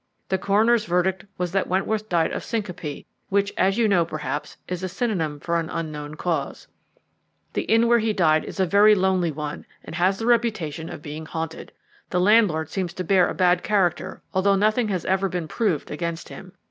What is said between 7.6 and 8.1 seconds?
inn where